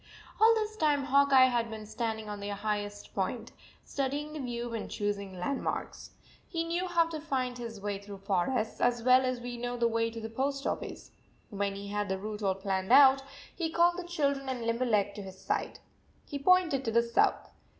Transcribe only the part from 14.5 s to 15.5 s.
Limberleg to his